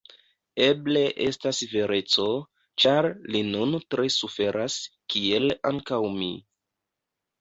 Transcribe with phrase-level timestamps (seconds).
[0.67, 2.25] Eble estas vereco,
[2.85, 4.79] ĉar li nun tre suferas,
[5.15, 6.35] kiel ankaŭ mi.